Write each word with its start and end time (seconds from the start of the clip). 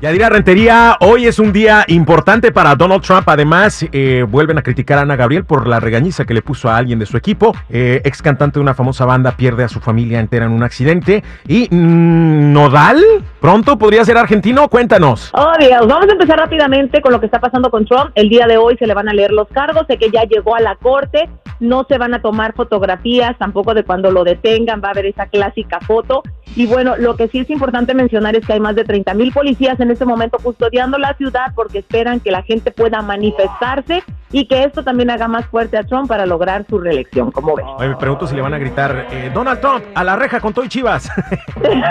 Yadira 0.00 0.28
Rentería, 0.28 0.96
hoy 1.00 1.26
es 1.26 1.38
un 1.38 1.52
día 1.52 1.84
importante 1.86 2.52
para 2.52 2.74
Donald 2.74 3.02
Trump. 3.02 3.28
Además, 3.28 3.86
eh, 3.92 4.26
vuelven 4.28 4.58
a 4.58 4.62
criticar 4.62 4.98
a 4.98 5.02
Ana 5.02 5.16
Gabriel 5.16 5.44
por 5.44 5.68
la 5.68 5.78
regañiza 5.80 6.24
que 6.24 6.34
le 6.34 6.42
puso 6.42 6.68
a 6.68 6.76
alguien 6.76 6.98
de 6.98 7.06
su 7.06 7.16
equipo. 7.16 7.54
Eh, 7.70 8.02
ex 8.04 8.20
cantante 8.20 8.58
de 8.58 8.62
una 8.62 8.74
famosa 8.74 9.06
banda 9.06 9.36
pierde 9.36 9.64
a 9.64 9.68
su 9.68 9.80
familia 9.80 10.18
entera 10.18 10.46
en 10.46 10.52
un 10.52 10.62
accidente. 10.64 11.22
Y 11.46 11.68
mm, 11.70 12.52
Nodal, 12.52 13.02
pronto 13.40 13.78
podría 13.78 14.04
ser 14.04 14.18
argentino. 14.18 14.68
Cuéntanos. 14.68 15.30
Oh, 15.32 15.52
Dios. 15.58 15.86
Vamos 15.86 16.08
a 16.08 16.12
empezar 16.12 16.38
rápidamente 16.38 17.00
con 17.00 17.12
lo 17.12 17.20
que 17.20 17.26
está 17.26 17.40
pasando 17.40 17.70
con 17.70 17.86
Trump. 17.86 18.10
El 18.16 18.28
día 18.28 18.46
de 18.46 18.58
hoy 18.58 18.76
se 18.76 18.86
le 18.86 18.94
van 18.94 19.08
a 19.08 19.14
leer 19.14 19.30
los 19.30 19.48
cargos. 19.48 19.86
Sé 19.86 19.96
que 19.96 20.10
ya 20.10 20.24
llegó 20.24 20.56
a 20.56 20.60
la 20.60 20.74
corte. 20.74 21.30
No 21.60 21.86
se 21.88 21.98
van 21.98 22.14
a 22.14 22.20
tomar 22.20 22.52
fotografías, 22.54 23.38
tampoco 23.38 23.72
de 23.74 23.84
cuando 23.84 24.10
lo 24.10 24.24
detengan. 24.24 24.82
Va 24.82 24.88
a 24.88 24.90
haber 24.90 25.06
esa 25.06 25.26
clásica 25.26 25.78
foto. 25.80 26.24
Y 26.56 26.66
bueno, 26.66 26.96
lo 26.96 27.16
que 27.16 27.28
sí 27.28 27.40
es 27.40 27.50
importante 27.50 27.94
mencionar 27.94 28.36
es 28.36 28.46
que 28.46 28.52
hay 28.52 28.60
más 28.60 28.76
de 28.76 28.84
30 28.84 29.12
mil 29.14 29.32
policías 29.32 29.78
en 29.80 29.90
este 29.90 30.04
momento 30.04 30.38
custodiando 30.38 30.98
la 30.98 31.14
ciudad 31.14 31.52
porque 31.54 31.78
esperan 31.78 32.20
que 32.20 32.30
la 32.30 32.42
gente 32.42 32.70
pueda 32.70 33.02
manifestarse 33.02 34.02
y 34.34 34.46
que 34.46 34.64
esto 34.64 34.82
también 34.82 35.10
haga 35.10 35.28
más 35.28 35.46
fuerte 35.46 35.76
a 35.76 35.84
Trump 35.84 36.08
para 36.08 36.26
lograr 36.26 36.66
su 36.68 36.78
reelección, 36.78 37.30
como 37.30 37.54
ves. 37.54 37.64
Oye, 37.78 37.88
me 37.88 37.96
pregunto 37.96 38.26
si 38.26 38.34
le 38.34 38.42
van 38.42 38.52
a 38.52 38.58
gritar, 38.58 39.06
eh, 39.12 39.30
Donald 39.32 39.60
Trump, 39.60 39.84
a 39.94 40.02
la 40.02 40.16
reja 40.16 40.40
con 40.40 40.52
Toy 40.52 40.68
Chivas. 40.68 41.08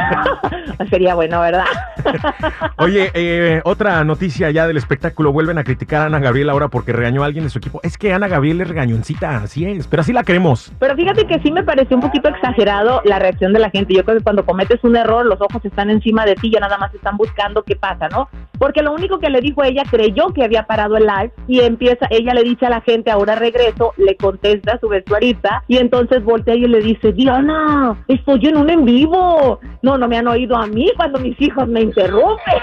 Sería 0.89 1.15
bueno, 1.15 1.39
¿verdad? 1.39 1.63
Oye, 2.77 3.11
eh, 3.13 3.61
otra 3.63 4.03
noticia 4.03 4.51
ya 4.51 4.67
del 4.67 4.75
espectáculo, 4.75 5.31
vuelven 5.31 5.57
a 5.57 5.63
criticar 5.63 6.01
a 6.01 6.05
Ana 6.05 6.19
Gabriel 6.19 6.49
ahora 6.49 6.67
porque 6.67 6.91
regañó 6.91 7.23
a 7.23 7.27
alguien 7.27 7.45
de 7.45 7.49
su 7.49 7.59
equipo. 7.59 7.79
Es 7.81 7.97
que 7.97 8.13
Ana 8.13 8.27
Gabriel 8.27 8.59
es 8.59 8.67
regañoncita, 8.67 9.37
así 9.37 9.65
es, 9.65 9.87
pero 9.87 10.01
así 10.01 10.11
la 10.11 10.23
queremos. 10.23 10.73
Pero 10.79 10.95
fíjate 10.97 11.25
que 11.25 11.39
sí 11.39 11.49
me 11.49 11.63
pareció 11.63 11.95
un 11.95 12.01
poquito 12.01 12.27
exagerado 12.27 13.01
la 13.05 13.19
reacción 13.19 13.53
de 13.53 13.59
la 13.59 13.69
gente. 13.69 13.93
Yo 13.93 14.03
creo 14.03 14.17
que 14.17 14.23
cuando 14.23 14.45
cometes 14.53 14.83
un 14.83 14.95
error, 14.95 15.25
los 15.25 15.41
ojos 15.41 15.65
están 15.65 15.89
encima 15.89 16.25
de 16.25 16.35
ti, 16.35 16.51
ya 16.51 16.59
nada 16.59 16.77
más 16.77 16.93
están 16.93 17.17
buscando 17.17 17.63
qué 17.63 17.75
pasa, 17.75 18.07
¿no? 18.09 18.29
Porque 18.59 18.83
lo 18.83 18.93
único 18.93 19.17
que 19.17 19.31
le 19.31 19.41
dijo 19.41 19.63
ella, 19.63 19.81
creyó 19.89 20.27
que 20.27 20.43
había 20.43 20.67
parado 20.67 20.95
el 20.95 21.07
live 21.07 21.31
y 21.47 21.61
empieza, 21.61 22.05
ella 22.11 22.35
le 22.35 22.43
dice 22.43 22.67
a 22.67 22.69
la 22.69 22.81
gente, 22.81 23.09
ahora 23.09 23.33
regreso, 23.33 23.93
le 23.97 24.15
contesta 24.15 24.73
a 24.73 24.79
su 24.79 24.89
vestuarista 24.89 25.63
y 25.67 25.77
entonces 25.77 26.23
voltea 26.23 26.53
y 26.53 26.67
le 26.67 26.81
dice, 26.81 27.13
Diana, 27.13 27.97
estoy 28.07 28.45
en 28.45 28.57
un 28.57 28.69
en 28.69 28.85
vivo. 28.85 29.59
No, 29.81 29.97
no 29.97 30.07
me 30.07 30.17
han 30.17 30.27
oído 30.27 30.55
a 30.55 30.67
mí 30.67 30.91
cuando 30.97 31.17
mis 31.17 31.41
hijos 31.41 31.67
me 31.67 31.81
interrumpen. 31.81 32.61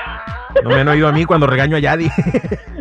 No 0.63 0.71
me 0.71 0.81
han 0.81 0.89
oído 0.89 1.09
a 1.09 1.13
mí 1.13 1.25
cuando 1.25 1.47
regaño 1.47 1.77
a 1.77 1.81
Yadi. 1.81 2.11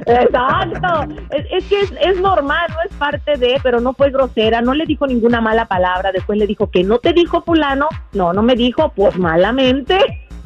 Exacto. 0.05 1.15
Es, 1.31 1.45
es 1.51 1.65
que 1.65 1.81
es, 1.81 1.93
es, 2.01 2.19
normal, 2.19 2.67
no 2.69 2.81
es 2.89 2.95
parte 2.95 3.37
de, 3.37 3.59
pero 3.61 3.79
no 3.79 3.93
fue 3.93 4.11
grosera, 4.11 4.61
no 4.61 4.73
le 4.73 4.85
dijo 4.85 5.07
ninguna 5.07 5.41
mala 5.41 5.65
palabra. 5.65 6.11
Después 6.11 6.37
le 6.37 6.47
dijo 6.47 6.69
que 6.69 6.83
no 6.83 6.99
te 6.99 7.13
dijo 7.13 7.41
fulano. 7.41 7.87
No, 8.13 8.33
no 8.33 8.41
me 8.41 8.55
dijo, 8.55 8.91
pues 8.95 9.17
malamente. 9.17 9.99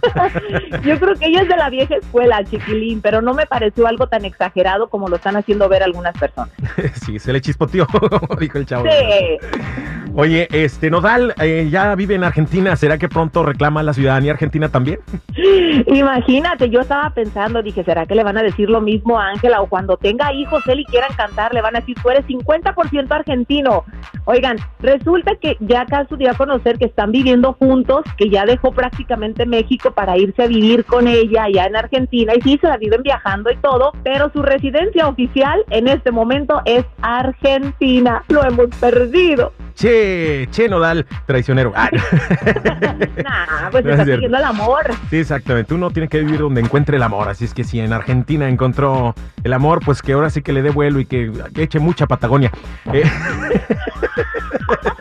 Yo 0.84 1.00
creo 1.00 1.16
que 1.16 1.28
ella 1.28 1.42
es 1.42 1.48
de 1.48 1.58
la 1.58 1.70
vieja 1.70 1.96
escuela, 1.96 2.44
chiquilín, 2.44 3.02
pero 3.02 3.22
no 3.22 3.34
me 3.34 3.46
pareció 3.46 3.88
algo 3.88 4.08
tan 4.08 4.26
exagerado 4.26 4.90
como 4.90 5.08
lo 5.08 5.16
están 5.16 5.36
haciendo 5.36 5.70
ver 5.70 5.84
algunas 5.84 6.18
personas. 6.18 6.54
Sí, 7.06 7.20
se 7.20 7.34
le 7.34 7.42
chispoteó, 7.42 7.88
dijo 8.40 8.58
el 8.58 8.66
chavo. 8.66 8.86
Sí. 8.86 9.48
Oye, 10.16 10.48
este 10.52 10.92
Nodal 10.92 11.34
eh, 11.42 11.70
ya 11.72 11.96
vive 11.96 12.14
en 12.14 12.24
Argentina, 12.24 12.76
¿será 12.76 13.00
que 13.00 13.10
pronto 13.10 13.42
reclama 13.42 13.82
la 13.82 13.94
ciudadanía 13.94 14.34
argentina 14.34 14.70
también? 14.70 15.00
Imagínate, 15.88 16.70
yo 16.70 16.82
estaba 16.82 17.10
pensando, 17.10 17.64
dije, 17.64 17.84
¿será 17.84 18.06
que 18.06 18.14
le 18.14 18.24
van 18.24 18.38
a 18.38 18.44
decir 18.44 18.70
lo 18.70 18.80
mismo 18.80 19.20
a 19.20 19.30
Ángela 19.30 19.62
o 19.62 19.68
cuando 19.68 19.98
tenga 19.98 20.32
hijos 20.32 20.62
él 20.68 20.82
y 20.82 20.86
quieran 20.86 21.12
cantar, 21.18 21.52
le 21.52 21.64
van 21.64 21.76
a 21.76 21.80
decir, 21.80 21.98
tú 22.02 22.12
eres 22.12 22.28
50% 22.28 23.08
argentino? 23.10 23.86
Oigan, 24.26 24.58
resulta 24.82 25.36
que 25.36 25.58
ya 25.60 25.82
acaso 25.82 26.16
dio 26.16 26.30
a 26.30 26.36
conocer 26.36 26.78
que 26.78 26.86
están 26.86 27.12
viviendo 27.12 27.54
juntos, 27.54 28.04
que 28.16 28.30
ya 28.30 28.46
dejó 28.46 28.72
prácticamente 28.72 29.48
México 29.48 29.92
para 29.92 30.16
irse 30.16 30.44
a 30.44 30.48
vivir 30.48 30.86
con 30.86 31.08
ella 31.08 31.46
allá 31.46 31.66
en 31.66 31.76
Argentina 31.76 32.34
y 32.36 32.42
sí, 32.42 32.60
se 32.62 32.68
la 32.68 32.78
viven 32.78 33.02
viajando 33.02 33.50
y 33.50 33.58
todo, 33.58 33.92
pero 34.04 34.30
su 34.32 34.44
residencia 34.44 35.08
oficial 35.08 35.66
en 35.72 35.88
este 35.88 36.12
momento 36.12 36.62
es 36.66 36.86
Argentina. 37.02 38.24
Lo 38.28 38.44
hemos 38.44 38.68
perdido. 38.80 39.52
Che, 39.76 40.48
che, 40.52 40.68
Nodal, 40.68 41.06
traicionero. 41.26 41.74
Ah. 41.76 41.90
nah, 43.24 43.70
pues 43.72 43.86
está 43.86 44.06
siguiendo 44.06 44.38
el 44.38 44.44
amor. 44.44 44.92
Sí, 45.10 45.18
exactamente. 45.18 45.74
Uno 45.74 45.92
tiene 45.92 46.08
que 46.08 46.20
vivir 46.20 46.40
donde 46.40 46.62
encuentre 46.62 46.98
el 46.98 47.04
amor. 47.04 47.30
Así 47.30 47.46
es 47.46 47.54
que 47.54 47.64
si 47.64 47.80
en 47.80 47.94
Argentina 47.94 48.48
encontró 48.48 49.16
el 49.44 49.54
amor, 49.54 49.80
pues 49.84 50.02
que 50.02 50.14
ahora 50.14 50.30
sí 50.30 50.42
que 50.42 50.54
le 50.54 50.62
dé 50.62 50.70
vuelo 50.70 51.00
y 51.00 51.06
que, 51.06 51.32
que 51.54 51.64
eche 51.64 51.80
mucha 51.80 52.08
Patagonia. 52.08 52.52
Eh. 52.92 53.04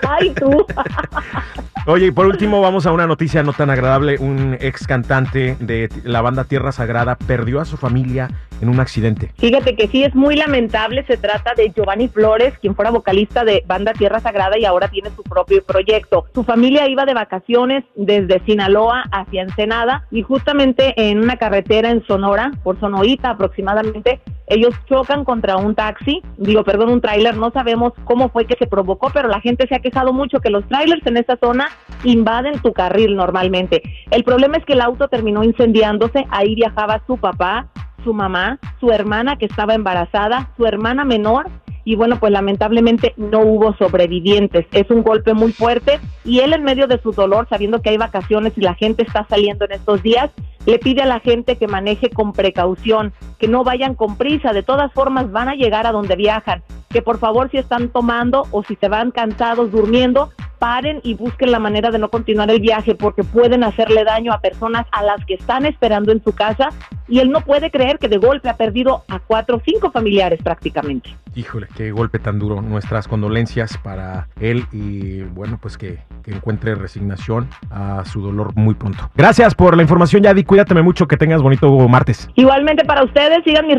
Ay, 0.08 0.34
tú. 0.34 0.66
Oye, 1.86 2.06
y 2.06 2.10
por 2.12 2.26
último 2.26 2.60
vamos 2.60 2.86
a 2.86 2.92
una 2.92 3.06
noticia 3.06 3.42
no 3.42 3.52
tan 3.52 3.70
agradable. 3.70 4.16
Un 4.18 4.56
ex 4.60 4.86
cantante 4.86 5.56
de 5.58 5.88
la 6.04 6.20
banda 6.20 6.44
Tierra 6.44 6.72
Sagrada 6.72 7.16
perdió 7.16 7.60
a 7.60 7.64
su 7.64 7.76
familia 7.76 8.28
en 8.62 8.68
un 8.68 8.80
accidente. 8.80 9.32
Fíjate 9.38 9.74
que 9.76 9.88
sí 9.88 10.04
es 10.04 10.14
muy 10.14 10.36
lamentable. 10.36 11.04
Se 11.06 11.16
trata 11.16 11.54
de 11.54 11.70
Giovanni 11.70 12.08
Flores, 12.08 12.54
quien 12.60 12.74
fuera 12.74 12.90
vocalista 12.90 13.44
de 13.44 13.62
banda 13.66 13.92
Tierra 13.92 14.20
Sagrada 14.20 14.56
y 14.56 14.64
ahora 14.64 14.88
tiene 14.88 15.10
su 15.10 15.22
propio 15.22 15.62
proyecto. 15.64 16.24
Su 16.32 16.44
familia 16.44 16.88
iba 16.88 17.04
de 17.04 17.12
vacaciones 17.12 17.84
desde 17.96 18.40
Sinaloa 18.44 19.04
hacia 19.10 19.42
Ensenada 19.42 20.06
y 20.10 20.22
justamente 20.22 20.94
en 20.96 21.18
una 21.18 21.36
carretera 21.36 21.90
en 21.90 22.04
Sonora, 22.06 22.52
por 22.62 22.78
Sonoita 22.78 23.30
aproximadamente, 23.30 24.20
ellos 24.46 24.74
chocan 24.88 25.24
contra 25.24 25.56
un 25.56 25.74
taxi, 25.74 26.22
digo, 26.36 26.62
perdón, 26.62 26.90
un 26.90 27.00
tráiler, 27.00 27.36
no 27.36 27.50
sabemos 27.50 27.92
cómo 28.04 28.28
fue 28.28 28.44
que 28.44 28.56
se 28.56 28.66
provocó, 28.66 29.10
pero 29.12 29.28
la 29.28 29.40
gente 29.40 29.66
se 29.66 29.74
ha 29.74 29.80
quejado 29.80 30.12
mucho 30.12 30.40
que 30.40 30.50
los 30.50 30.66
tráilers 30.68 31.04
en 31.06 31.16
esta 31.16 31.36
zona 31.36 31.68
invaden 32.04 32.60
tu 32.60 32.72
carril 32.72 33.16
normalmente. 33.16 33.82
El 34.10 34.24
problema 34.24 34.58
es 34.58 34.64
que 34.64 34.74
el 34.74 34.82
auto 34.82 35.08
terminó 35.08 35.42
incendiándose, 35.42 36.26
ahí 36.30 36.54
viajaba 36.54 37.02
su 37.06 37.16
papá, 37.16 37.68
su 38.02 38.12
mamá, 38.12 38.58
su 38.80 38.90
hermana 38.90 39.36
que 39.36 39.46
estaba 39.46 39.74
embarazada, 39.74 40.50
su 40.56 40.66
hermana 40.66 41.04
menor 41.04 41.46
y 41.84 41.96
bueno, 41.96 42.16
pues 42.20 42.32
lamentablemente 42.32 43.14
no 43.16 43.40
hubo 43.40 43.74
sobrevivientes. 43.76 44.66
Es 44.72 44.88
un 44.90 45.02
golpe 45.02 45.34
muy 45.34 45.52
fuerte 45.52 45.98
y 46.24 46.40
él 46.40 46.52
en 46.52 46.62
medio 46.62 46.86
de 46.86 47.00
su 47.00 47.12
dolor, 47.12 47.48
sabiendo 47.48 47.82
que 47.82 47.90
hay 47.90 47.96
vacaciones 47.96 48.52
y 48.56 48.60
la 48.60 48.74
gente 48.74 49.02
está 49.02 49.26
saliendo 49.28 49.64
en 49.64 49.72
estos 49.72 50.02
días, 50.02 50.30
le 50.64 50.78
pide 50.78 51.02
a 51.02 51.06
la 51.06 51.18
gente 51.18 51.56
que 51.56 51.66
maneje 51.66 52.10
con 52.10 52.32
precaución, 52.32 53.12
que 53.38 53.48
no 53.48 53.64
vayan 53.64 53.96
con 53.96 54.16
prisa, 54.16 54.52
de 54.52 54.62
todas 54.62 54.92
formas 54.92 55.32
van 55.32 55.48
a 55.48 55.54
llegar 55.54 55.86
a 55.86 55.92
donde 55.92 56.14
viajan, 56.14 56.62
que 56.88 57.02
por 57.02 57.18
favor 57.18 57.50
si 57.50 57.58
están 57.58 57.88
tomando 57.88 58.46
o 58.52 58.62
si 58.62 58.76
se 58.76 58.88
van 58.88 59.10
cansados 59.10 59.72
durmiendo, 59.72 60.30
paren 60.60 61.00
y 61.02 61.14
busquen 61.14 61.50
la 61.50 61.58
manera 61.58 61.90
de 61.90 61.98
no 61.98 62.08
continuar 62.08 62.48
el 62.48 62.60
viaje 62.60 62.94
porque 62.94 63.24
pueden 63.24 63.64
hacerle 63.64 64.04
daño 64.04 64.32
a 64.32 64.40
personas 64.40 64.86
a 64.92 65.02
las 65.02 65.24
que 65.26 65.34
están 65.34 65.66
esperando 65.66 66.12
en 66.12 66.22
su 66.22 66.32
casa 66.32 66.68
y 67.12 67.20
él 67.20 67.30
no 67.30 67.42
puede 67.42 67.70
creer 67.70 67.98
que 67.98 68.08
de 68.08 68.16
golpe 68.16 68.48
ha 68.48 68.56
perdido 68.56 69.04
a 69.06 69.18
cuatro 69.18 69.58
o 69.58 69.60
cinco 69.62 69.90
familiares 69.90 70.40
prácticamente. 70.42 71.14
Híjole, 71.34 71.68
qué 71.76 71.92
golpe 71.92 72.18
tan 72.18 72.38
duro. 72.38 72.62
Nuestras 72.62 73.06
condolencias 73.06 73.76
para 73.76 74.28
él 74.40 74.64
y 74.72 75.20
bueno, 75.20 75.58
pues 75.60 75.76
que, 75.76 75.98
que 76.24 76.30
encuentre 76.30 76.74
resignación 76.74 77.50
a 77.70 78.06
su 78.06 78.22
dolor 78.22 78.54
muy 78.54 78.74
pronto. 78.74 79.10
Gracias 79.14 79.54
por 79.54 79.76
la 79.76 79.82
información, 79.82 80.22
Yadi. 80.22 80.42
Cuídateme 80.44 80.80
mucho, 80.80 81.06
que 81.06 81.18
tengas 81.18 81.42
bonito 81.42 81.70
martes. 81.86 82.30
Igualmente 82.34 82.82
para 82.86 83.04
ustedes, 83.04 83.44
sigan 83.44 83.66
mis 83.66 83.70